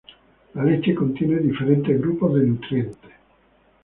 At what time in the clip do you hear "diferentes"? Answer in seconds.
1.39-1.99